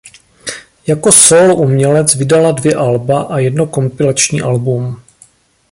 [0.87, 5.01] Jako sólo umělec vydala dvě alba a jedno kompilační album.